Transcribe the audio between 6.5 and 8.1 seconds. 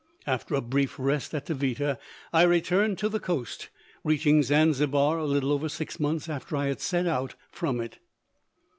I had set out from it.